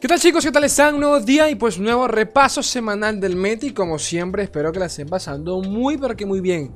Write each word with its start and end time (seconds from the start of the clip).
¿Qué 0.00 0.08
tal 0.08 0.18
chicos? 0.18 0.42
¿Qué 0.42 0.50
tal 0.50 0.64
están? 0.64 0.94
Un 0.94 1.00
nuevo 1.00 1.20
día 1.20 1.50
y 1.50 1.56
pues 1.56 1.78
nuevo 1.78 2.08
repaso 2.08 2.62
semanal 2.62 3.20
del 3.20 3.36
meta 3.36 3.66
y 3.66 3.74
como 3.74 3.98
siempre 3.98 4.42
espero 4.42 4.72
que 4.72 4.78
la 4.78 4.86
estén 4.86 5.06
pasando 5.06 5.60
muy 5.60 5.98
pero 5.98 6.16
que 6.16 6.24
muy 6.24 6.40
bien. 6.40 6.74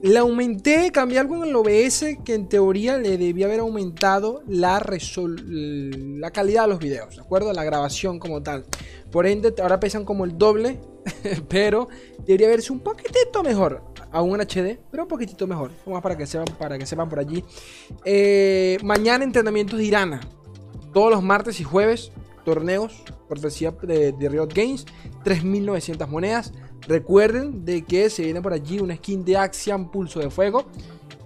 Le 0.00 0.16
aumenté, 0.20 0.92
cambié 0.92 1.18
algo 1.18 1.42
en 1.42 1.50
el 1.50 1.56
OBS 1.56 2.18
que 2.24 2.34
en 2.34 2.48
teoría 2.48 2.98
le 2.98 3.18
debía 3.18 3.46
haber 3.46 3.58
aumentado 3.58 4.44
la, 4.46 4.80
la 4.80 6.30
calidad 6.30 6.62
de 6.62 6.68
los 6.68 6.78
videos, 6.78 7.16
¿de 7.16 7.22
acuerdo? 7.22 7.52
La 7.52 7.64
grabación 7.64 8.20
como 8.20 8.44
tal. 8.44 8.64
Por 9.10 9.26
ende, 9.26 9.52
ahora 9.60 9.80
pesan 9.80 10.04
como 10.04 10.24
el 10.24 10.38
doble, 10.38 10.78
pero 11.48 11.88
debería 12.24 12.46
verse 12.46 12.72
un 12.72 12.78
poquitito 12.78 13.42
mejor. 13.42 13.82
Aún 14.12 14.40
en 14.40 14.46
HD, 14.46 14.78
pero 14.88 15.02
un 15.02 15.08
poquitito 15.08 15.48
mejor. 15.48 15.72
Más 15.84 16.00
para 16.00 16.16
que 16.16 16.28
sepan, 16.28 16.54
para 16.56 16.78
que 16.78 16.86
sepan 16.86 17.08
por 17.08 17.18
allí. 17.18 17.42
Eh, 18.04 18.78
mañana 18.84 19.24
entrenamientos 19.24 19.80
de 19.80 19.84
Irana. 19.84 20.20
Todos 20.92 21.10
los 21.10 21.22
martes 21.24 21.58
y 21.58 21.64
jueves 21.64 22.12
torneos, 22.44 23.02
cortesía 23.28 23.70
de, 23.70 24.12
de 24.12 24.28
Riot 24.28 24.48
Games, 24.54 24.86
3.900 25.24 26.08
monedas. 26.08 26.52
Recuerden 26.86 27.64
de 27.64 27.82
que 27.82 28.10
se 28.10 28.24
viene 28.24 28.42
por 28.42 28.52
allí 28.52 28.80
una 28.80 28.96
skin 28.96 29.24
de 29.24 29.36
Axiom 29.36 29.90
Pulso 29.90 30.20
de 30.20 30.30
Fuego. 30.30 30.64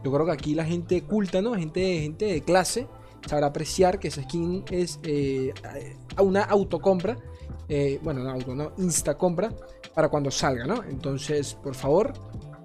Yo 0.04 0.12
creo 0.12 0.26
que 0.26 0.32
aquí 0.32 0.54
la 0.54 0.64
gente 0.64 1.02
culta, 1.02 1.40
¿no? 1.40 1.54
Gente, 1.54 2.00
gente 2.00 2.26
de 2.26 2.40
clase 2.42 2.86
sabrá 3.26 3.48
apreciar 3.48 3.98
que 3.98 4.08
esa 4.08 4.22
skin 4.22 4.64
es 4.70 5.00
eh, 5.02 5.52
una 6.18 6.42
autocompra. 6.42 7.16
Eh, 7.68 7.98
bueno, 8.02 8.22
no 8.22 8.30
auto, 8.30 8.54
no, 8.54 8.72
insta 8.78 9.18
compra 9.18 9.52
para 9.94 10.08
cuando 10.08 10.30
salga, 10.30 10.66
¿no? 10.66 10.84
Entonces, 10.84 11.54
por 11.54 11.74
favor, 11.74 12.12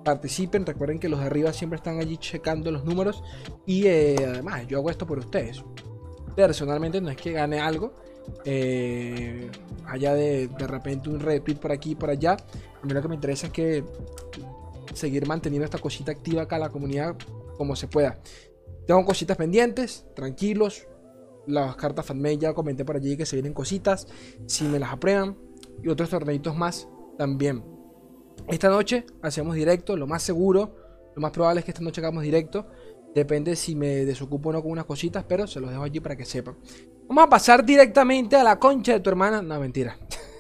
participen. 0.04 0.66
Recuerden 0.66 1.00
que 1.00 1.10
los 1.10 1.20
de 1.20 1.26
arriba 1.26 1.54
siempre 1.54 1.78
están 1.78 2.00
allí 2.00 2.18
checando 2.18 2.72
los 2.72 2.86
números. 2.86 3.24
Y 3.66 3.88
eh, 3.88 4.16
además, 4.28 4.68
yo 4.68 4.78
hago 4.78 4.90
esto 4.90 5.08
por 5.08 5.18
ustedes. 5.20 5.64
Personalmente, 6.36 7.02
no 7.02 7.10
es 7.10 7.18
que 7.18 7.32
gane 7.32 7.60
algo, 7.60 7.94
eh, 8.46 9.50
de 9.94 10.48
de 10.48 10.68
repente 10.68 11.10
un 11.10 11.20
retweet 11.20 11.56
por 11.56 11.72
aquí 11.72 11.92
y 11.92 11.96
por 11.96 12.10
allá. 12.10 12.38
A 12.82 12.86
mí 12.86 12.94
lo 12.94 13.02
que 13.02 13.08
me 13.08 13.16
interesa 13.16 13.48
es 13.48 13.54
que 13.54 13.84
seguir 14.94 15.28
manteniendo 15.28 15.66
esta 15.66 15.78
cosita 15.78 16.12
activa 16.12 16.44
acá 16.44 16.56
en 16.56 16.62
la 16.62 16.70
comunidad 16.70 17.16
como 17.58 17.76
se 17.76 17.88
pueda. 17.88 18.20
Tengo 18.88 19.06
cositas 19.06 19.38
pendientes, 19.38 20.06
tranquilos. 20.16 20.88
Las 21.48 21.76
cartas 21.76 22.06
fanmail 22.06 22.40
ya 22.40 22.54
comenté 22.54 22.86
por 22.86 22.96
allí 22.96 23.18
que 23.18 23.26
se 23.26 23.36
vienen 23.36 23.54
cositas. 23.54 24.08
Si 24.48 24.66
me 24.66 24.80
las 24.80 24.92
aprueban. 24.92 25.38
Y 25.84 25.90
otros 25.90 26.10
torneitos 26.10 26.56
más 26.56 26.88
también. 27.18 27.64
Esta 28.48 28.70
noche 28.70 29.06
hacemos 29.22 29.56
directo, 29.56 29.96
lo 29.96 30.08
más 30.08 30.24
seguro. 30.24 30.76
Lo 31.16 31.22
más 31.22 31.32
probable 31.32 31.60
es 31.60 31.66
que 31.66 31.72
esta 31.72 31.84
noche 31.84 32.02
hagamos 32.02 32.24
directo. 32.24 32.68
Depende 33.14 33.56
si 33.56 33.76
me 33.76 34.06
desocupo 34.06 34.50
o 34.50 34.54
no 34.54 34.62
con 34.62 34.72
unas 34.72 34.86
cositas, 34.86 35.26
pero 35.28 35.46
se 35.48 35.60
los 35.60 35.70
dejo 35.70 35.84
allí 35.84 36.00
para 36.00 36.16
que 36.16 36.26
sepan. 36.26 36.58
Vamos 37.12 37.26
a 37.26 37.30
pasar 37.30 37.66
directamente 37.66 38.38
a 38.38 38.44
la 38.46 38.58
concha 38.58 38.94
de 38.94 39.02
tu 39.02 39.10
hermana. 39.10 39.42
No, 39.42 39.60
mentira. 39.60 39.98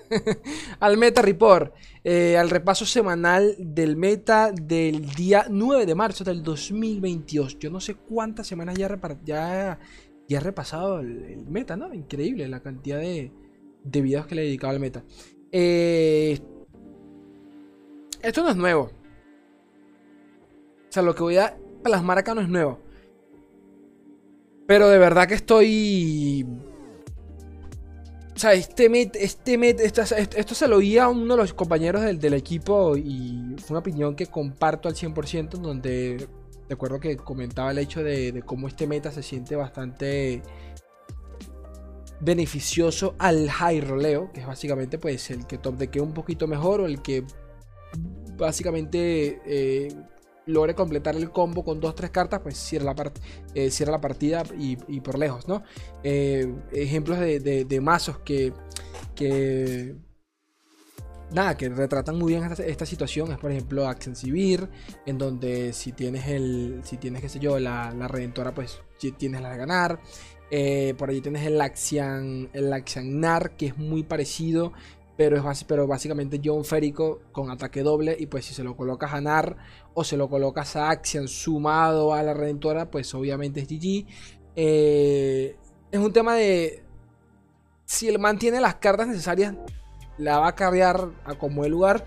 al 0.79 0.97
Meta 0.97 1.21
Report. 1.21 1.75
Eh, 2.01 2.37
al 2.37 2.49
repaso 2.49 2.85
semanal 2.85 3.57
del 3.59 3.97
meta 3.97 4.53
del 4.53 5.05
día 5.13 5.47
9 5.49 5.85
de 5.85 5.95
marzo 5.95 6.23
del 6.23 6.41
2022. 6.41 7.59
Yo 7.59 7.69
no 7.71 7.81
sé 7.81 7.95
cuántas 7.95 8.47
semanas 8.47 8.75
ya, 8.77 8.87
ya, 9.25 9.77
he 10.29 10.39
repasado 10.39 11.01
el, 11.01 11.45
meta, 11.45 11.75
¿no? 11.75 11.93
Increíble 11.93 12.47
la 12.47 12.61
cantidad 12.61 12.99
de, 12.99 13.33
de 13.83 14.01
videos 14.01 14.25
que 14.25 14.35
le 14.35 14.43
he 14.43 14.45
dedicado 14.45 14.71
al 14.71 14.79
meta. 14.79 15.03
Eh, 15.51 16.39
esto 18.21 18.43
no 18.43 18.49
es 18.49 18.55
nuevo. 18.55 18.83
O 20.87 20.87
sea, 20.87 21.03
lo 21.03 21.13
que 21.15 21.23
voy 21.23 21.35
a 21.35 21.53
plasmar 21.83 22.17
acá 22.17 22.33
no 22.33 22.39
es 22.39 22.47
nuevo. 22.47 22.79
Pero 24.71 24.87
de 24.87 24.97
verdad 24.97 25.27
que 25.27 25.33
estoy. 25.33 26.47
O 28.33 28.39
sea, 28.39 28.53
este 28.53 28.87
met, 28.87 29.17
este 29.17 29.57
met, 29.57 29.81
esto, 29.81 30.05
se 30.55 30.67
lo 30.69 30.77
oí 30.77 30.97
a 30.97 31.09
uno 31.09 31.35
de 31.35 31.41
los 31.41 31.53
compañeros 31.53 32.03
del, 32.03 32.33
equipo 32.33 32.95
y 32.95 33.57
fue 33.57 33.71
una 33.71 33.79
opinión 33.79 34.15
que 34.15 34.27
comparto 34.27 34.87
al 34.87 34.95
100%, 34.95 35.57
donde 35.57 36.25
recuerdo 36.69 37.01
que 37.01 37.17
comentaba 37.17 37.71
el 37.71 37.79
hecho 37.79 38.01
de, 38.01 38.43
cómo 38.45 38.69
este 38.69 38.87
meta 38.87 39.11
se 39.11 39.23
siente 39.23 39.57
bastante 39.57 40.41
beneficioso 42.21 43.15
al 43.19 43.49
high 43.49 43.81
roleo, 43.81 44.31
que 44.31 44.39
es 44.39 44.47
básicamente 44.47 44.97
pues 44.97 45.31
el 45.31 45.47
que 45.47 45.57
top 45.57 45.75
de 45.75 45.89
que 45.89 45.99
un 45.99 46.13
poquito 46.13 46.47
mejor 46.47 46.79
o 46.79 46.85
el 46.85 47.01
que 47.01 47.25
básicamente 48.37 49.41
eh, 49.45 49.93
logre 50.51 50.75
completar 50.75 51.15
el 51.15 51.31
combo 51.31 51.63
con 51.63 51.79
dos 51.79 51.95
tres 51.95 52.11
cartas, 52.11 52.41
pues 52.41 52.57
cierra 52.57 52.93
la, 52.93 53.11
eh, 53.55 53.71
cierra 53.71 53.93
la 53.93 54.01
partida 54.01 54.43
y, 54.57 54.75
por 55.01 55.17
lejos, 55.17 55.47
¿no? 55.47 55.63
Eh, 56.03 56.53
ejemplos 56.71 57.19
de, 57.19 57.79
mazos 57.81 58.19
que, 58.19 58.53
que. 59.15 59.95
Nada, 61.31 61.55
que 61.55 61.69
retratan 61.69 62.17
muy 62.17 62.33
bien 62.33 62.43
esta, 62.43 62.85
situación 62.85 63.31
es 63.31 63.37
por 63.37 63.51
ejemplo 63.51 63.87
Action 63.87 64.17
Civil, 64.17 64.67
en 65.05 65.17
donde 65.17 65.71
si 65.73 65.93
tienes 65.93 66.27
el. 66.27 66.81
Si 66.83 66.97
tienes, 66.97 67.21
qué 67.21 67.29
sé 67.29 67.39
yo, 67.39 67.57
la, 67.57 67.93
la 67.93 68.07
redentora, 68.07 68.53
pues 68.53 68.81
tienes 69.17 69.41
la 69.41 69.51
de 69.51 69.57
ganar. 69.57 69.99
Eh, 70.53 70.95
por 70.97 71.09
allí 71.09 71.21
tienes 71.21 71.45
el 71.47 71.59
Axian, 71.61 72.49
el 72.51 72.71
Axian 72.73 73.21
Nar, 73.21 73.55
que 73.55 73.67
es 73.67 73.77
muy 73.77 74.03
parecido 74.03 74.73
pero, 75.21 75.51
es 75.51 75.63
pero 75.65 75.85
básicamente 75.85 76.41
John 76.43 76.65
Férico 76.65 77.21
con 77.31 77.51
ataque 77.51 77.83
doble. 77.83 78.17
Y 78.19 78.25
pues 78.25 78.43
si 78.43 78.55
se 78.55 78.63
lo 78.63 78.75
colocas 78.75 79.13
a 79.13 79.21
Nar 79.21 79.55
o 79.93 80.03
se 80.03 80.17
lo 80.17 80.27
colocas 80.27 80.75
a 80.75 80.89
Axian 80.89 81.27
sumado 81.27 82.15
a 82.15 82.23
la 82.23 82.33
Redentora, 82.33 82.89
pues 82.89 83.13
obviamente 83.13 83.59
es 83.59 83.67
GG. 83.67 84.07
Eh, 84.55 85.55
es 85.91 85.99
un 85.99 86.11
tema 86.11 86.33
de. 86.33 86.83
Si 87.85 88.07
él 88.07 88.17
mantiene 88.17 88.59
las 88.59 88.75
cartas 88.75 89.07
necesarias, 89.07 89.53
la 90.17 90.39
va 90.39 90.47
a 90.47 90.55
cargar 90.55 91.11
a 91.23 91.35
como 91.35 91.65
el 91.65 91.71
lugar. 91.71 92.03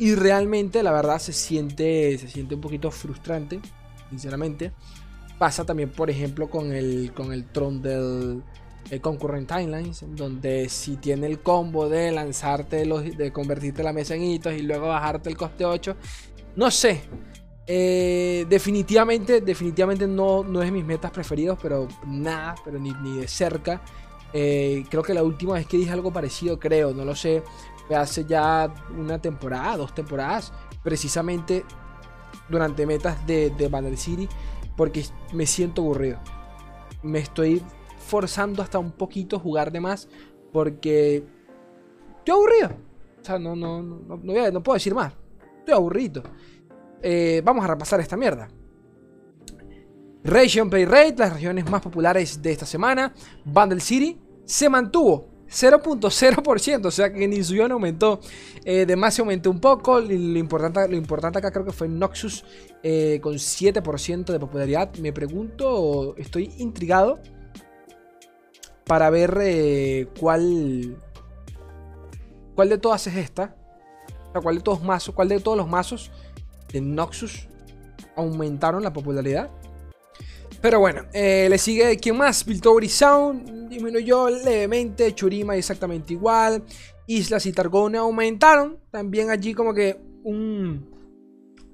Y 0.00 0.16
realmente, 0.16 0.82
la 0.82 0.90
verdad, 0.90 1.20
se 1.20 1.32
siente, 1.32 2.18
se 2.18 2.26
siente 2.26 2.56
un 2.56 2.60
poquito 2.60 2.90
frustrante, 2.90 3.60
sinceramente. 4.10 4.72
Pasa 5.38 5.64
también, 5.64 5.90
por 5.90 6.10
ejemplo, 6.10 6.50
con 6.50 6.72
el, 6.72 7.12
con 7.14 7.32
el 7.32 7.46
Tron 7.46 7.80
del 7.80 8.42
concurrent 9.00 9.48
timelines, 9.48 10.04
donde 10.08 10.68
si 10.68 10.96
tiene 10.96 11.26
el 11.26 11.40
combo 11.40 11.88
de 11.88 12.12
lanzarte, 12.12 12.86
los, 12.86 13.16
de 13.16 13.32
convertirte 13.32 13.82
la 13.82 13.92
mesa 13.92 14.14
en 14.14 14.22
hitos 14.22 14.54
y 14.54 14.62
luego 14.62 14.88
bajarte 14.88 15.28
el 15.28 15.36
coste 15.36 15.64
8, 15.64 15.96
no 16.56 16.70
sé. 16.70 17.02
Eh, 17.68 18.46
definitivamente, 18.48 19.40
definitivamente 19.40 20.06
no, 20.06 20.44
no 20.44 20.62
es 20.62 20.70
mis 20.70 20.84
metas 20.84 21.10
preferidos, 21.10 21.58
pero 21.60 21.88
nada, 22.06 22.54
pero 22.64 22.78
ni, 22.78 22.92
de 23.18 23.26
cerca. 23.26 23.82
Eh, 24.32 24.84
creo 24.88 25.02
que 25.02 25.14
la 25.14 25.22
última 25.22 25.54
vez 25.54 25.66
que 25.66 25.76
dije 25.76 25.90
algo 25.90 26.12
parecido, 26.12 26.58
creo, 26.58 26.92
no 26.94 27.04
lo 27.04 27.16
sé, 27.16 27.42
hace 27.94 28.24
ya 28.24 28.72
una 28.96 29.20
temporada, 29.20 29.76
dos 29.76 29.94
temporadas, 29.94 30.52
precisamente 30.82 31.64
durante 32.48 32.86
metas 32.86 33.26
de, 33.26 33.50
de 33.50 33.68
Banner 33.68 33.96
City, 33.96 34.28
porque 34.76 35.04
me 35.32 35.46
siento 35.46 35.82
aburrido. 35.82 36.18
Me 37.02 37.18
estoy 37.18 37.62
forzando 38.06 38.62
hasta 38.62 38.78
un 38.78 38.92
poquito 38.92 39.38
jugar 39.38 39.72
de 39.72 39.80
más 39.80 40.08
porque 40.52 41.24
estoy 42.18 42.34
aburrido. 42.34 42.70
O 43.20 43.24
sea, 43.24 43.38
no, 43.38 43.56
no, 43.56 43.82
no, 43.82 44.16
no, 44.16 44.62
puedo 44.62 44.74
decir 44.74 44.94
más. 44.94 45.12
Estoy 45.58 45.74
aburrido. 45.74 46.22
Eh, 47.02 47.42
vamos 47.44 47.64
a 47.64 47.68
repasar 47.68 48.00
esta 48.00 48.16
mierda. 48.16 48.48
Region 50.22 50.70
Play 50.70 50.84
Rate, 50.84 51.16
las 51.18 51.32
regiones 51.34 51.68
más 51.70 51.82
populares 51.82 52.40
de 52.40 52.52
esta 52.52 52.66
semana. 52.66 53.12
Bundle 53.44 53.80
City 53.80 54.18
se 54.44 54.68
mantuvo 54.68 55.28
0.0%, 55.48 56.86
o 56.86 56.90
sea 56.90 57.12
que 57.12 57.28
ni 57.28 57.42
subió 57.42 57.66
ni 57.68 57.72
aumentó. 57.72 58.20
Eh, 58.64 58.86
de 58.86 59.10
se 59.10 59.22
aumentó 59.22 59.50
un 59.50 59.60
poco. 59.60 60.00
Lo 60.00 60.12
importante, 60.12 60.88
lo 60.88 60.96
importante 60.96 61.38
acá 61.38 61.50
creo 61.50 61.64
que 61.64 61.72
fue 61.72 61.88
Noxus 61.88 62.44
eh, 62.82 63.20
con 63.22 63.34
7% 63.34 64.24
de 64.24 64.40
popularidad. 64.40 64.94
Me 64.96 65.12
pregunto, 65.12 66.14
estoy 66.16 66.52
intrigado 66.58 67.20
para 68.86 69.10
ver 69.10 69.38
eh, 69.42 70.08
cuál 70.18 70.96
cuál 72.54 72.68
de 72.68 72.78
todas 72.78 73.06
es 73.06 73.16
esta. 73.16 73.54
O 74.34 74.42
cuál 74.42 74.56
de 74.56 74.62
todos 74.62 74.82
mazos, 74.82 75.14
cuál 75.14 75.28
de 75.28 75.40
todos 75.40 75.56
los 75.56 75.68
mazos 75.68 76.10
de 76.72 76.80
Noxus 76.80 77.48
aumentaron 78.16 78.82
la 78.82 78.92
popularidad. 78.92 79.50
Pero 80.60 80.80
bueno, 80.80 81.02
eh, 81.12 81.46
le 81.48 81.58
sigue 81.58 81.96
quién 81.98 82.16
más? 82.16 82.42
Piltover 82.44 82.88
Sound 82.88 83.68
disminuyó 83.68 84.28
levemente, 84.28 85.14
Churima 85.14 85.56
exactamente 85.56 86.14
igual, 86.14 86.64
Islas 87.06 87.46
y 87.46 87.52
Targone 87.52 87.98
aumentaron, 87.98 88.78
también 88.90 89.30
allí 89.30 89.54
como 89.54 89.72
que 89.72 90.00
un, 90.24 90.90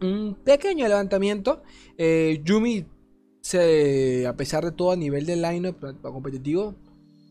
un 0.01 0.37
pequeño 0.45 0.87
levantamiento. 0.89 1.63
Eh, 1.97 2.43
Yumi, 2.45 2.85
se, 3.41 4.27
a 4.27 4.37
pesar 4.37 4.65
de 4.65 4.73
todo 4.73 4.91
a 4.93 4.97
nivel 4.97 5.27
del 5.27 5.43
line 5.43 5.75
competitivo, 6.03 6.75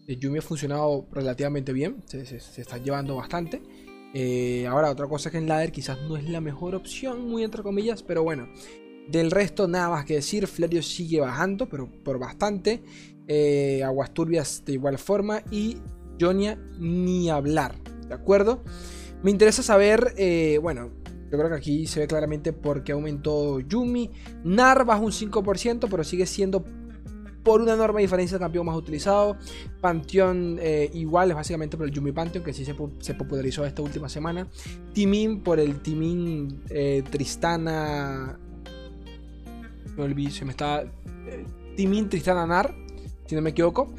Yumi 0.08 0.40
ha 0.40 0.42
funcionado 0.42 1.08
relativamente 1.12 1.74
bien, 1.74 2.04
se, 2.06 2.22
está 2.22 2.78
llevando 2.78 3.16
bastante. 3.16 3.62
Eh, 4.14 4.68
ahora, 4.68 4.92
otra 4.92 5.08
cosa 5.08 5.30
es 5.30 5.32
que 5.32 5.38
en 5.38 5.48
ladder 5.48 5.72
quizás 5.72 5.98
no 6.02 6.18
es 6.18 6.30
la 6.30 6.42
mejor 6.42 6.76
opción, 6.76 7.30
muy 7.30 7.44
entre 7.44 7.64
comillas, 7.64 8.04
pero 8.04 8.24
bueno. 8.24 8.50
Del 9.10 9.32
resto, 9.32 9.68
nada 9.68 9.90
más 9.90 10.06
que 10.06 10.16
decir. 10.16 10.48
Flerio 10.48 10.82
sigue 10.82 11.20
bajando, 11.20 11.68
pero 11.68 11.90
por 12.04 12.20
bastante. 12.20 12.84
Eh, 13.28 13.84
aguas 13.84 14.14
turbias 14.14 14.64
de 14.66 14.74
igual 14.74 14.98
forma. 14.98 15.42
Y 15.50 15.78
Jonia 16.20 16.56
ni 16.80 17.30
hablar. 17.30 17.76
¿De 18.08 18.14
acuerdo? 18.14 18.64
Me 19.24 19.32
interesa 19.32 19.64
saber, 19.64 20.14
eh, 20.18 20.60
bueno, 20.62 20.92
yo 21.32 21.38
creo 21.38 21.50
que 21.50 21.56
aquí 21.56 21.88
se 21.88 22.02
ve 22.02 22.08
claramente 22.08 22.54
por 22.54 22.84
qué 22.84 22.92
aumentó 22.92 23.60
Yumi. 23.60 24.12
Nar 24.44 24.86
baja 24.86 25.02
un 25.02 25.12
5%, 25.12 25.88
pero 25.90 26.04
sigue 26.04 26.26
siendo 26.26 26.66
por 27.44 27.62
una 27.62 27.74
enorme 27.74 28.02
diferencia 28.02 28.36
el 28.36 28.42
campeón 28.42 28.66
más 28.66 28.76
utilizado. 28.76 29.38
Pantheon 29.80 30.58
eh, 30.62 30.90
igual, 30.94 31.32
es 31.32 31.36
básicamente 31.36 31.78
por 31.78 31.88
el 31.88 31.92
Yumi 31.92 32.12
Pantheon, 32.12 32.44
que 32.44 32.54
sí 32.54 32.66
se, 32.66 33.14
popularizó 33.14 33.66
esta 33.66 33.82
última 33.82 34.10
semana. 34.10 34.48
Timin 34.94 35.42
por 35.42 35.60
el 35.60 35.82
Timin 35.82 36.64
eh, 36.70 37.04
Tristana. 37.10 38.38
Me 39.98 40.04
olvidé, 40.04 40.32
se 40.32 40.46
me 40.46 40.52
está. 40.52 40.82
Eh, 40.82 41.46
Timin 41.76 42.10
Tristana 42.10 42.46
Nar, 42.46 42.76
si 43.26 43.36
no 43.36 43.42
me 43.42 43.52
equivoco. 43.52 43.94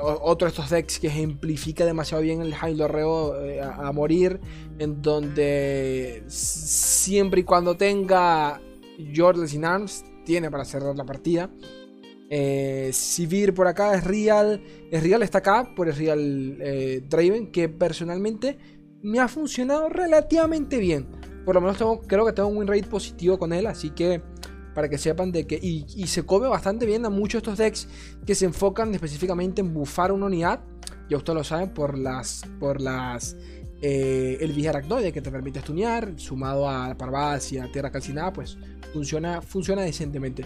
otro 0.00 0.46
de 0.46 0.50
estos 0.50 0.70
decks 0.70 0.98
que 0.98 1.08
ejemplifica 1.08 1.84
demasiado 1.84 2.22
bien 2.22 2.42
el 2.42 2.54
High 2.54 2.76
Reo 2.86 3.34
a, 3.62 3.88
a, 3.88 3.92
morir. 3.92 4.40
En 4.78 5.02
donde 5.02 6.22
siempre 6.28 7.40
y 7.40 7.44
cuando 7.44 7.76
tenga 7.76 8.60
Jordles 9.14 9.54
in 9.54 9.64
Arms 9.64 10.04
tiene 10.28 10.50
para 10.50 10.66
cerrar 10.66 10.94
la 10.94 11.06
partida. 11.06 11.50
Eh, 12.28 12.90
Sivir 12.92 13.54
por 13.54 13.66
acá 13.66 13.94
es 13.94 14.04
Real. 14.04 14.62
Es 14.90 15.02
Real 15.02 15.22
está 15.22 15.38
acá 15.38 15.72
por 15.74 15.88
el 15.88 15.96
Real 15.96 16.58
eh, 16.60 17.02
Draven. 17.08 17.50
Que 17.50 17.70
personalmente 17.70 18.58
me 19.02 19.20
ha 19.20 19.28
funcionado 19.28 19.88
relativamente 19.88 20.76
bien. 20.76 21.06
Por 21.46 21.54
lo 21.54 21.62
menos 21.62 21.78
creo 22.06 22.26
que 22.26 22.32
tengo 22.34 22.50
un 22.50 22.58
win 22.58 22.68
rate 22.68 22.88
positivo 22.88 23.38
con 23.38 23.54
él. 23.54 23.66
Así 23.66 23.88
que 23.88 24.20
para 24.74 24.90
que 24.90 24.98
sepan 24.98 25.32
de 25.32 25.46
que. 25.46 25.58
Y, 25.62 26.06
se 26.06 26.24
come 26.24 26.46
bastante 26.46 26.84
bien 26.84 27.06
a 27.06 27.10
muchos 27.10 27.42
de 27.42 27.50
estos 27.50 27.58
decks 27.58 27.88
que 28.26 28.34
se 28.34 28.44
enfocan 28.44 28.92
específicamente 28.94 29.62
en 29.62 29.72
bufar 29.72 30.12
una 30.12 30.26
unidad. 30.26 30.60
Ya 31.08 31.16
ustedes 31.16 31.38
lo 31.38 31.44
saben 31.44 31.72
por 31.72 31.96
las. 31.96 32.42
Por 32.60 32.82
las. 32.82 33.34
Eh, 33.80 34.38
el 34.40 34.52
Vijaracnoide 34.52 35.12
que 35.12 35.22
te 35.22 35.30
permite 35.30 35.60
estunear, 35.60 36.12
sumado 36.16 36.68
a 36.68 36.96
Parvaz 36.96 37.52
y 37.52 37.58
a 37.58 37.70
Tierra 37.70 37.90
Calcinada, 37.90 38.32
pues 38.32 38.58
funciona, 38.92 39.40
funciona 39.40 39.82
decentemente. 39.82 40.44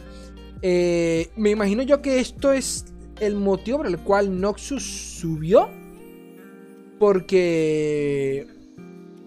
Eh, 0.60 1.30
me 1.36 1.50
imagino 1.50 1.82
yo 1.82 2.02
que 2.02 2.20
esto 2.20 2.52
es 2.52 2.86
el 3.20 3.36
motivo 3.36 3.78
por 3.78 3.86
el 3.86 3.98
cual 3.98 4.40
Noxus 4.40 4.82
subió. 5.18 5.68
Porque 6.98 8.46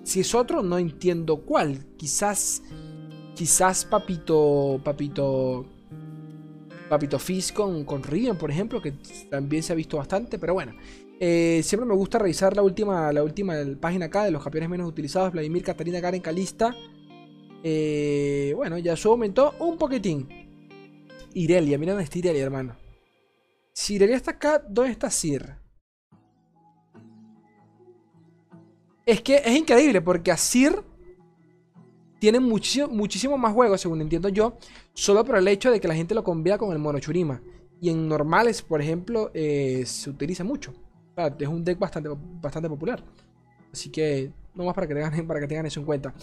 si 0.03 0.21
es 0.21 0.33
otro, 0.33 0.63
no 0.63 0.77
entiendo 0.77 1.37
cuál. 1.37 1.85
Quizás, 1.97 2.61
quizás 3.35 3.83
Papito, 3.85 4.79
Papito, 4.83 5.65
Papito 6.89 7.17
Fizz 7.19 7.51
con, 7.51 7.83
con 7.83 8.01
por 8.37 8.51
ejemplo, 8.51 8.81
que 8.81 8.93
también 9.29 9.63
se 9.63 9.73
ha 9.73 9.75
visto 9.75 9.97
bastante. 9.97 10.37
Pero 10.37 10.53
bueno, 10.53 10.73
eh, 11.19 11.61
siempre 11.63 11.87
me 11.87 11.95
gusta 11.95 12.19
revisar 12.19 12.55
la 12.55 12.61
última, 12.61 13.11
la 13.11 13.23
última 13.23 13.55
página 13.79 14.05
acá 14.05 14.23
de 14.25 14.31
los 14.31 14.43
campeones 14.43 14.69
menos 14.69 14.87
utilizados. 14.87 15.31
Vladimir, 15.31 15.63
Catarina, 15.63 16.01
Karen, 16.01 16.21
Calista. 16.21 16.75
Eh, 17.63 18.53
bueno, 18.55 18.77
ya 18.77 18.95
su 18.95 19.09
aumentó 19.09 19.55
un 19.59 19.77
poquitín. 19.77 20.27
Irelia, 21.33 21.77
mira 21.77 21.93
dónde 21.93 22.05
está 22.05 22.19
Irelia, 22.19 22.43
hermano. 22.43 22.75
Si 23.73 23.95
Irelia 23.95 24.15
está 24.15 24.31
acá, 24.31 24.63
¿dónde 24.69 24.91
está 24.91 25.09
Sir? 25.09 25.55
Es 29.05 29.21
que 29.21 29.35
es 29.37 29.55
increíble 29.55 30.01
porque 30.01 30.31
a 30.31 30.37
Sir 30.37 30.81
tiene 32.19 32.39
muchísimo, 32.39 33.37
más 33.37 33.53
juegos, 33.53 33.81
según 33.81 34.01
entiendo 34.01 34.29
yo, 34.29 34.57
solo 34.93 35.23
por 35.25 35.37
el 35.37 35.47
hecho 35.47 35.71
de 35.71 35.79
que 35.79 35.87
la 35.87 35.95
gente 35.95 36.15
lo 36.15 36.23
convea 36.23 36.57
con 36.57 36.71
el 36.71 36.79
mono 36.79 36.99
Churima. 36.99 37.41
Y 37.81 37.89
en 37.89 38.07
normales, 38.07 38.61
por 38.61 38.81
ejemplo, 38.81 39.31
eh, 39.33 39.83
se 39.85 40.09
utiliza 40.09 40.43
mucho. 40.43 40.73
es 41.39 41.47
un 41.47 41.63
deck 41.63 41.77
bastante, 41.77 42.09
bastante 42.41 42.69
popular. 42.69 43.03
Así 43.71 43.89
que, 43.89 44.31
no 44.53 44.63
más 44.63 44.73
para 44.73 44.87
que 44.87 44.95
tengan, 44.95 45.27
para 45.27 45.39
que 45.39 45.47
tengan 45.47 45.65
eso 45.65 45.79
en 45.79 45.85
cuenta. 45.85 46.13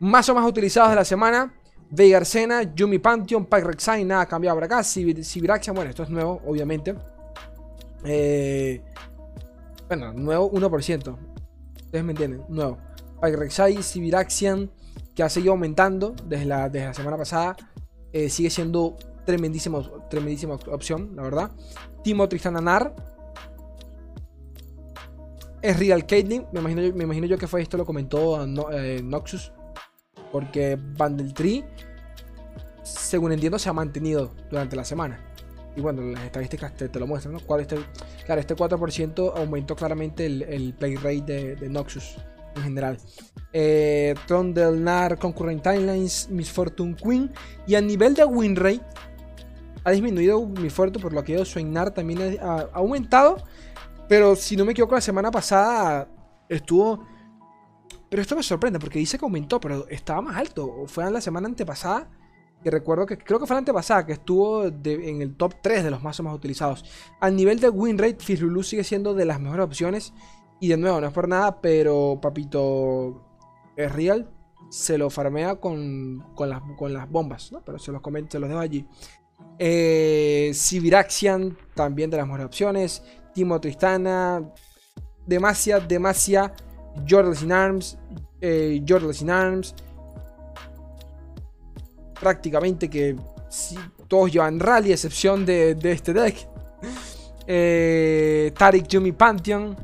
Más 0.00 0.28
o 0.28 0.34
más 0.34 0.46
utilizados 0.46 0.90
de 0.90 0.96
la 0.96 1.04
semana. 1.04 1.54
Veigar 1.90 2.24
Sena, 2.24 2.62
Yumi 2.62 3.00
Pantheon, 3.00 3.46
Pack 3.46 3.64
Rek'Sai, 3.64 4.04
nada 4.04 4.26
cambiado 4.26 4.56
por 4.56 4.64
acá. 4.64 4.84
Sibiraxia, 4.84 5.72
bueno, 5.72 5.90
esto 5.90 6.04
es 6.04 6.10
nuevo, 6.10 6.40
obviamente. 6.46 6.94
Eh, 8.04 8.80
bueno, 9.88 10.12
nuevo 10.12 10.52
1%. 10.52 11.18
Ustedes 11.84 12.04
me 12.04 12.12
entienden, 12.12 12.44
nuevo. 12.48 12.78
Pack 13.20 13.34
Rek'Sai, 13.34 13.82
Sibiraxian, 13.82 14.70
que 15.20 15.24
ha 15.24 15.28
seguido 15.28 15.52
aumentando 15.52 16.14
desde 16.24 16.46
la, 16.46 16.70
desde 16.70 16.86
la 16.86 16.94
semana 16.94 17.18
pasada. 17.18 17.54
Eh, 18.10 18.30
sigue 18.30 18.48
siendo 18.48 18.96
tremendísima, 19.26 19.82
tremendísima 20.08 20.54
opción, 20.54 21.14
la 21.14 21.24
verdad. 21.24 21.50
Timo 22.02 22.26
Tristananar. 22.26 22.96
Es 25.60 25.78
Real 25.78 26.06
Caitlyn. 26.06 26.46
Me 26.54 26.60
imagino, 26.60 26.96
me 26.96 27.04
imagino 27.04 27.26
yo 27.26 27.36
que 27.36 27.46
fue 27.46 27.60
esto, 27.60 27.76
lo 27.76 27.84
comentó 27.84 28.42
eh, 28.72 29.02
Noxus 29.04 29.52
porque 30.32 30.76
Bundle 30.76 31.34
Tree, 31.34 31.66
según 32.82 33.32
entiendo, 33.32 33.58
se 33.58 33.68
ha 33.68 33.74
mantenido 33.74 34.32
durante 34.48 34.74
la 34.74 34.86
semana. 34.86 35.20
Y 35.76 35.82
bueno, 35.82 36.00
las 36.00 36.24
estadísticas 36.24 36.74
te, 36.74 36.98
lo 36.98 37.06
muestran, 37.06 37.34
¿no? 37.34 37.58
Este, 37.58 37.76
claro, 38.24 38.40
este 38.40 38.56
4% 38.56 39.34
aumentó 39.36 39.76
claramente 39.76 40.24
el, 40.24 40.74
play 40.78 40.96
rate 40.96 41.56
de, 41.56 41.68
Noxus 41.68 42.16
en 42.56 42.62
general. 42.62 42.98
Eh, 43.52 44.14
Nar, 44.76 45.18
Concurrent 45.18 45.62
Timelines, 45.62 46.28
Miss 46.30 46.50
Fortune 46.50 46.94
Queen. 46.94 47.30
Y 47.66 47.74
a 47.74 47.80
nivel 47.80 48.14
de 48.14 48.24
win 48.24 48.56
rate, 48.56 48.82
ha 49.84 49.90
disminuido 49.90 50.46
Miss 50.46 50.72
Fortune, 50.72 51.02
por 51.02 51.12
lo 51.12 51.24
que 51.24 51.42
Nar 51.64 51.92
también 51.92 52.38
ha 52.40 52.68
aumentado. 52.72 53.38
Pero 54.08 54.34
si 54.36 54.56
no 54.56 54.64
me 54.64 54.72
equivoco, 54.72 54.94
la 54.94 55.00
semana 55.00 55.30
pasada 55.30 56.08
estuvo 56.48 57.06
pero 58.10 58.22
esto 58.22 58.34
me 58.34 58.42
sorprende 58.42 58.80
porque 58.80 58.98
dice 58.98 59.16
que 59.16 59.24
aumentó, 59.24 59.60
pero 59.60 59.86
estaba 59.88 60.20
más 60.20 60.36
alto. 60.36 60.84
Fue 60.86 61.04
en 61.04 61.12
la 61.12 61.20
semana 61.20 61.46
antepasada. 61.46 62.10
Que 62.62 62.70
recuerdo 62.70 63.06
que 63.06 63.16
creo 63.16 63.38
que 63.38 63.46
fue 63.46 63.54
la 63.54 63.60
antepasada 63.60 64.04
que 64.04 64.12
estuvo 64.12 64.66
en 64.66 65.22
el 65.22 65.34
top 65.34 65.54
3 65.62 65.84
de 65.84 65.90
los 65.90 66.00
o 66.00 66.22
más 66.22 66.34
utilizados. 66.34 66.84
Al 67.18 67.34
nivel 67.34 67.58
de 67.58 67.70
win 67.70 67.96
rate, 67.96 68.18
Fizzlulu 68.18 68.62
sigue 68.62 68.84
siendo 68.84 69.14
de 69.14 69.24
las 69.24 69.40
mejores 69.40 69.64
opciones. 69.64 70.12
Y 70.60 70.68
de 70.68 70.76
nuevo, 70.76 71.00
no 71.00 71.06
es 71.06 71.12
por 71.12 71.26
nada, 71.26 71.60
pero 71.60 72.18
Papito 72.20 73.22
es 73.76 73.90
real. 73.90 74.30
Se 74.68 74.98
lo 74.98 75.10
farmea 75.10 75.56
con, 75.56 76.24
con, 76.34 76.50
las, 76.50 76.60
con 76.76 76.92
las 76.92 77.10
bombas, 77.10 77.50
¿no? 77.50 77.62
Pero 77.64 77.78
se 77.78 77.90
los 77.90 78.00
comento, 78.00 78.32
se 78.32 78.38
los 78.38 78.48
dejo 78.48 78.60
allí. 78.60 78.86
Eh, 79.58 80.52
Sibiraxian, 80.54 81.56
también 81.74 82.10
de 82.10 82.18
las 82.18 82.26
mejores 82.26 82.46
opciones. 82.46 83.02
Timo 83.34 83.60
Tristana. 83.60 84.52
Demacia, 85.26 85.80
Demacia. 85.80 86.54
Jordles 87.08 87.42
in 87.42 87.52
Arms, 87.52 87.96
eh, 88.40 88.82
in 89.20 89.30
Arms. 89.30 89.74
Prácticamente 92.20 92.88
que 92.88 93.16
todos 94.08 94.32
llevan 94.32 94.60
rally, 94.60 94.90
a 94.90 94.94
excepción 94.94 95.46
de, 95.46 95.76
este 95.82 96.12
deck. 96.12 96.36
Eh, 97.46 98.52
Tarik 98.56 98.86
Yumi 98.88 99.12
Pantheon. 99.12 99.76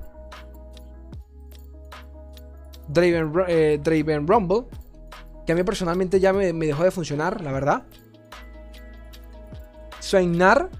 Draven, 2.88 3.32
eh, 3.48 3.80
Draven 3.82 4.26
Rumble. 4.26 4.64
Que 5.46 5.52
a 5.52 5.54
mí 5.54 5.62
personalmente 5.62 6.18
ya 6.18 6.32
me, 6.32 6.52
dejó 6.52 6.82
de 6.82 6.90
funcionar, 6.90 7.40
la 7.40 7.52
verdad. 7.52 7.84
Swainar. 10.00 10.70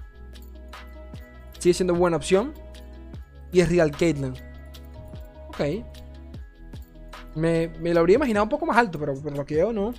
Sigue 1.57 1.73
siendo 1.73 1.95
buena 1.95 2.17
opción. 2.17 2.53
Y 3.51 3.61
es 3.61 3.69
Real 3.69 3.91
Caitlyn. 3.91 4.33
Ok. 5.47 5.61
Me, 7.35 7.69
lo 7.93 7.99
habría 7.99 8.15
imaginado 8.15 8.43
un 8.43 8.49
poco 8.49 8.65
más 8.65 8.77
alto, 8.77 8.99
pero 8.99 9.13
por 9.15 9.35
lo 9.35 9.45
que 9.45 9.55
veo 9.55 9.71
no. 9.71 9.93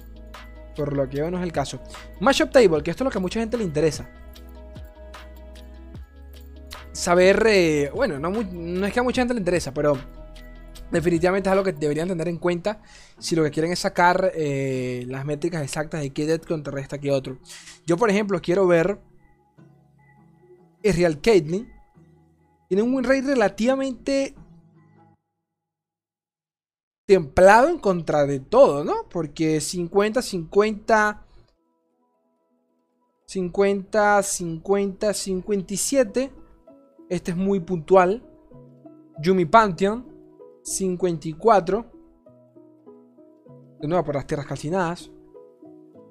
Por 0.76 0.92
lo 0.92 1.08
que 1.08 1.16
veo 1.20 1.30
no 1.30 1.38
es 1.38 1.44
el 1.44 1.52
caso. 1.52 1.80
Mashup 2.20 2.50
Table, 2.50 2.82
que 2.82 2.90
esto 2.90 3.04
es 3.04 3.06
lo 3.06 3.10
que 3.10 3.18
a 3.18 3.20
mucha 3.20 3.40
gente 3.40 3.56
le 3.56 3.64
interesa. 3.64 4.08
Saber, 6.92 7.42
eh, 7.46 7.90
bueno, 7.94 8.18
no, 8.18 8.86
es 8.86 8.92
que 8.92 9.00
a 9.00 9.02
mucha 9.02 9.22
gente 9.22 9.34
le 9.34 9.40
interesa, 9.40 9.72
pero 9.72 9.96
definitivamente 10.90 11.48
es 11.48 11.52
algo 11.52 11.64
que 11.64 11.72
deberían 11.72 12.08
tener 12.08 12.28
en 12.28 12.38
cuenta 12.38 12.82
si 13.18 13.36
lo 13.36 13.44
que 13.44 13.50
quieren 13.50 13.72
es 13.72 13.78
sacar 13.78 14.32
eh, 14.34 15.04
las 15.08 15.24
métricas 15.24 15.62
exactas 15.62 16.00
de 16.00 16.10
qué 16.10 16.26
dead 16.26 16.42
contrarresta 16.42 16.98
que 16.98 17.10
otro. 17.10 17.38
Yo, 17.86 17.96
por 17.96 18.10
ejemplo, 18.10 18.40
quiero 18.40 18.66
ver 18.66 18.98
Real 20.92 21.20
Caitlyn. 21.20 21.72
Tiene 22.68 22.82
un 22.82 22.94
win 22.94 23.04
rate 23.04 23.22
relativamente 23.22 24.34
templado 27.06 27.68
en 27.68 27.78
contra 27.78 28.26
de 28.26 28.40
todo, 28.40 28.84
¿no? 28.84 29.08
Porque 29.08 29.60
50, 29.60 30.20
50, 30.20 31.26
50, 33.26 34.22
50, 34.22 35.14
57. 35.14 36.32
Este 37.08 37.30
es 37.30 37.36
muy 37.36 37.60
puntual. 37.60 38.22
Yumi 39.20 39.46
Pantheon, 39.46 40.06
54. 40.68 41.86
De 43.80 43.88
nuevo 43.88 44.04
por 44.04 44.14
las 44.14 44.26
tierras 44.26 44.46
calcinadas. 44.46 45.10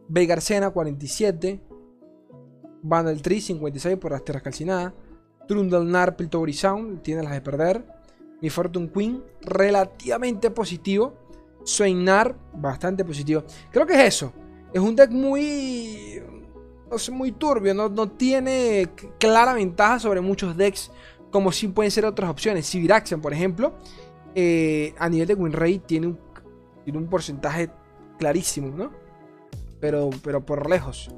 Veigar 0.08 0.42
Sena, 0.42 0.70
47. 0.70 1.62
Vandal 2.82 3.22
Tree, 3.22 3.42
56 3.42 3.98
por 3.98 4.12
las 4.12 4.24
tierras 4.24 4.44
calcinadas. 4.44 4.94
Trundle 5.48 6.12
Piltover 6.14 6.54
Sound, 6.54 7.02
tiene 7.02 7.24
las 7.24 7.34
de 7.34 7.42
perder. 7.42 7.86
Mi 8.42 8.50
Fortune 8.50 8.92
Queen, 8.92 9.24
relativamente 9.42 10.52
positivo. 10.52 11.14
Swainar, 11.64 12.36
bastante 12.54 13.04
positivo. 13.04 13.44
Creo 13.72 13.86
que 13.86 13.94
es 13.94 14.16
eso. 14.16 14.32
Es 14.74 14.80
un 14.80 14.96
deck 14.96 15.12
muy. 15.12 16.22
No 16.90 16.98
sé, 16.98 17.12
muy 17.12 17.34
turbio. 17.34 17.74
No, 17.74 17.90
no 17.90 18.10
tiene 18.10 18.90
clara 19.20 19.54
ventaja 19.54 20.00
sobre 20.00 20.22
muchos 20.22 20.56
decks. 20.56 20.92
Como 21.32 21.52
si 21.52 21.68
pueden 21.68 21.92
ser 21.92 22.06
otras 22.06 22.30
opciones. 22.30 22.66
Sibiraxian, 22.66 23.22
por 23.22 23.34
ejemplo. 23.34 23.74
Eh, 24.40 24.94
a 25.00 25.10
nivel 25.10 25.28
de 25.28 25.34
win 25.34 25.52
rate 25.52 25.80
tiene 25.80 26.06
un, 26.06 26.20
tiene 26.84 27.00
un 27.00 27.10
porcentaje 27.10 27.72
clarísimo, 28.20 28.68
¿no? 28.68 28.92
Pero, 29.80 30.12
pero 30.24 30.46
por 30.46 30.70
lejos. 30.70 31.10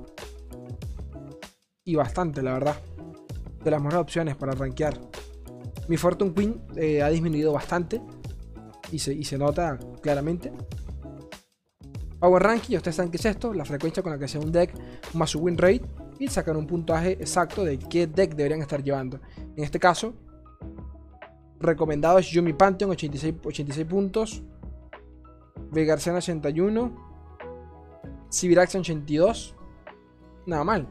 Y 1.84 1.96
bastante, 1.96 2.42
la 2.42 2.54
verdad. 2.54 2.78
De 3.62 3.72
las 3.72 3.82
mejores 3.82 4.00
opciones 4.00 4.38
para 4.38 4.54
rankear. 4.54 4.98
Mi 5.90 5.98
Fortune 5.98 6.34
Queen 6.34 6.62
eh, 6.78 7.02
ha 7.02 7.10
disminuido 7.10 7.52
bastante. 7.52 8.02
Y 8.90 9.00
se, 9.00 9.14
y 9.14 9.26
se 9.26 9.38
nota 9.38 9.78
claramente. 10.02 10.54
Power 12.20 12.42
Ranking, 12.42 12.78
ustedes 12.78 12.96
saben 12.96 13.12
qué 13.12 13.18
es 13.18 13.26
esto, 13.26 13.54
la 13.54 13.66
frecuencia 13.66 14.02
con 14.02 14.14
la 14.14 14.18
que 14.18 14.30
sea 14.30 14.40
un 14.40 14.54
deck 14.54 14.74
más 15.14 15.32
su 15.32 15.40
win 15.40 15.58
rate 15.58 15.82
y 16.20 16.30
sacar 16.30 16.56
un 16.56 16.68
puntaje 16.68 17.12
exacto 17.12 17.66
de 17.66 17.80
qué 17.80 18.08
deck 18.08 18.34
deberían 18.34 18.62
estar 18.62 18.82
llevando. 18.82 19.20
En 19.58 19.64
este 19.66 19.78
caso, 19.78 20.14
recomendado 21.60 22.20
es 22.20 22.28
Yumi 22.28 22.54
Pantheon, 22.54 22.92
86, 22.92 23.36
86 23.44 23.88
puntos, 23.88 24.44
Vegarcena 25.72 26.18
81, 26.18 27.10
Sibiraxian 28.30 28.82
82, 28.82 29.56
nada 30.46 30.64
mal. 30.64 30.88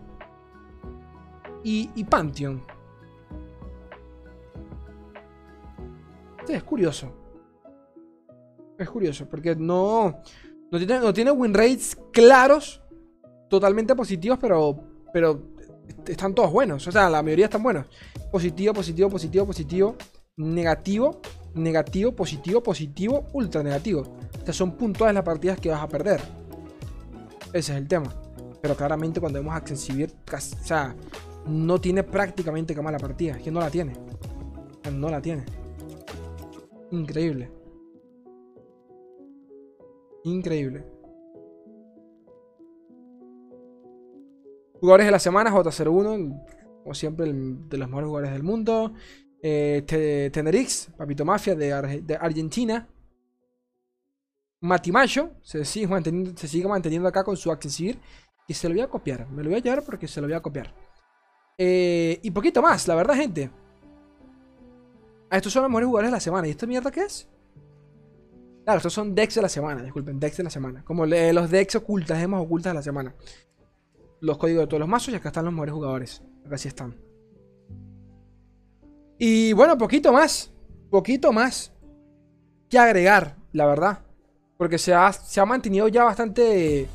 Y, 1.64 1.90
y 1.94 2.04
Pantheon. 2.04 2.62
Es 6.48 6.62
curioso. 6.62 7.12
Es 8.78 8.88
curioso, 8.88 9.28
porque 9.28 9.56
no, 9.56 10.20
no 10.70 10.78
tiene, 10.78 11.00
no 11.00 11.12
tiene 11.12 11.30
win 11.30 11.52
rates 11.52 11.98
claros, 12.12 12.80
totalmente 13.48 13.94
positivos, 13.96 14.38
pero, 14.40 14.78
pero 15.12 15.42
están 16.06 16.34
todos 16.34 16.52
buenos. 16.52 16.86
O 16.86 16.92
sea, 16.92 17.10
la 17.10 17.22
mayoría 17.22 17.46
están 17.46 17.62
buenos. 17.62 17.86
Positivo, 18.30 18.72
positivo, 18.72 19.10
positivo, 19.10 19.46
positivo, 19.46 19.96
negativo, 20.38 21.20
negativo, 21.54 22.12
positivo, 22.12 22.62
positivo, 22.62 23.26
ultra 23.34 23.62
negativo. 23.62 24.02
O 24.40 24.44
sea, 24.44 24.54
son 24.54 24.72
puntuales 24.72 25.14
las 25.14 25.24
partidas 25.24 25.60
que 25.60 25.68
vas 25.68 25.82
a 25.82 25.88
perder. 25.88 26.20
Ese 27.52 27.72
es 27.72 27.78
el 27.78 27.86
tema. 27.86 28.14
Pero 28.62 28.74
claramente 28.74 29.20
cuando 29.20 29.38
vemos 29.38 29.54
Accessivir, 29.54 30.10
o 30.32 30.40
sea, 30.64 30.94
no 31.46 31.80
tiene 31.80 32.02
prácticamente 32.02 32.74
cama 32.74 32.90
la 32.90 32.98
partida. 32.98 33.36
Es 33.36 33.42
que 33.42 33.50
no 33.50 33.60
la 33.60 33.70
tiene. 33.70 33.94
No 34.92 35.10
la 35.10 35.20
tiene. 35.20 35.44
Increíble. 36.90 37.50
Increíble. 40.24 40.84
Jugadores 44.80 45.06
de 45.06 45.12
la 45.12 45.18
semana, 45.18 45.50
J01, 45.50 46.44
como 46.82 46.94
siempre, 46.94 47.26
de 47.32 47.78
los 47.78 47.88
mejores 47.88 48.06
jugadores 48.06 48.32
del 48.32 48.42
mundo. 48.44 48.92
Eh, 49.42 50.30
Tenerix, 50.32 50.90
Papito 50.96 51.24
Mafia 51.24 51.54
de, 51.54 52.18
Argentina. 52.20 52.88
Matimacho, 54.60 55.32
se 55.42 55.64
sigue, 55.64 55.86
manteniendo, 55.86 57.08
acá 57.08 57.22
con 57.22 57.36
su 57.36 57.50
Action. 57.50 57.96
Y 58.46 58.54
se 58.54 58.68
lo 58.68 58.74
voy 58.74 58.82
a 58.82 58.88
copiar. 58.88 59.28
Me 59.30 59.42
lo 59.42 59.50
voy 59.50 59.58
a 59.58 59.62
llevar 59.62 59.84
porque 59.84 60.08
se 60.08 60.20
lo 60.20 60.26
voy 60.26 60.34
a 60.34 60.40
copiar. 60.40 60.74
Eh, 61.56 62.18
y 62.22 62.30
poquito 62.30 62.62
más, 62.62 62.88
la 62.88 62.94
verdad, 62.94 63.14
gente. 63.14 63.50
Ah, 65.30 65.36
estos 65.36 65.52
son 65.52 65.62
los 65.62 65.70
mejores 65.70 65.86
jugadores 65.86 66.10
de 66.10 66.16
la 66.16 66.20
semana. 66.20 66.48
¿Y 66.48 66.50
esta 66.50 66.66
mierda 66.66 66.90
qué 66.90 67.02
es? 67.02 67.28
Claro, 68.64 68.78
estos 68.78 68.92
son 68.92 69.14
decks 69.14 69.34
de 69.34 69.42
la 69.42 69.48
semana, 69.48 69.82
disculpen, 69.82 70.18
decks 70.18 70.38
de 70.38 70.44
la 70.44 70.50
semana. 70.50 70.84
Como 70.84 71.06
los 71.06 71.50
decks 71.50 71.76
ocultas, 71.76 72.18
gemas 72.18 72.42
ocultas 72.42 72.72
de 72.72 72.74
la 72.74 72.82
semana. 72.82 73.14
Los 74.20 74.38
códigos 74.38 74.62
de 74.62 74.66
todos 74.66 74.80
los 74.80 74.88
mazos 74.88 75.12
y 75.12 75.16
acá 75.16 75.28
están 75.28 75.44
los 75.44 75.54
mejores 75.54 75.74
jugadores. 75.74 76.22
Acá 76.44 76.58
sí 76.58 76.68
están. 76.68 77.07
Y 79.18 79.52
bueno, 79.52 79.76
poquito 79.76 80.12
más. 80.12 80.50
Poquito 80.90 81.32
más 81.32 81.72
que 82.70 82.78
agregar, 82.78 83.36
la 83.52 83.66
verdad. 83.66 83.98
Porque 84.56 84.78
se 84.78 84.94
ha, 84.94 85.12
se 85.12 85.40
ha 85.40 85.46
mantenido 85.46 85.88
ya 85.88 86.04
bastante 86.04 86.88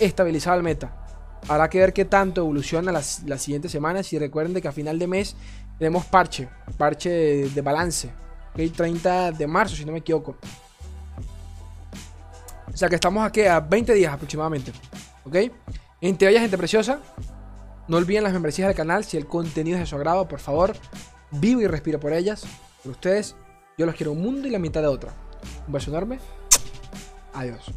estabilizado 0.00 0.56
el 0.56 0.62
meta. 0.62 0.94
Habrá 1.46 1.70
que 1.70 1.78
ver 1.78 1.92
qué 1.92 2.04
tanto 2.04 2.40
evoluciona 2.40 2.90
las, 2.92 3.22
las 3.24 3.42
siguientes 3.42 3.70
semanas. 3.70 4.12
Y 4.12 4.18
recuerden 4.18 4.60
que 4.60 4.68
a 4.68 4.72
final 4.72 4.98
de 4.98 5.06
mes 5.06 5.36
tenemos 5.78 6.04
parche. 6.06 6.48
Parche 6.76 7.10
de, 7.10 7.60
balance. 7.62 8.10
¿okay? 8.52 8.68
30 8.70 9.32
de 9.32 9.46
marzo, 9.46 9.76
si 9.76 9.84
no 9.84 9.92
me 9.92 9.98
equivoco. 9.98 10.36
O 12.72 12.76
sea 12.76 12.88
que 12.88 12.94
estamos 12.94 13.26
aquí 13.26 13.42
a 13.42 13.60
20 13.60 13.94
días 13.94 14.12
aproximadamente. 14.12 14.72
¿Ok? 15.24 15.36
Gente 16.00 16.26
bella, 16.26 16.40
gente 16.40 16.58
preciosa. 16.58 17.00
No 17.88 17.96
olviden 17.96 18.22
las 18.22 18.32
membresías 18.32 18.68
del 18.68 18.76
canal. 18.76 19.04
Si 19.04 19.16
el 19.16 19.26
contenido 19.26 19.76
es 19.76 19.80
de 19.82 19.86
su 19.86 19.96
agrado, 19.96 20.28
por 20.28 20.40
favor, 20.40 20.76
vivo 21.30 21.60
y 21.60 21.66
respiro 21.66 22.00
por 22.00 22.12
ellas. 22.12 22.46
Por 22.82 22.92
ustedes, 22.92 23.36
yo 23.76 23.86
los 23.86 23.94
quiero 23.94 24.12
un 24.12 24.22
mundo 24.22 24.48
y 24.48 24.50
la 24.50 24.58
mitad 24.58 24.82
de 24.82 24.88
otra. 24.88 25.12
Un 25.66 25.72
beso 25.72 25.90
enorme. 25.90 26.18
Adiós. 27.34 27.72